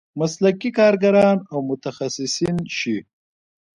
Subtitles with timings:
[0.19, 2.97] مسلکي کارګران او متخصصین شي.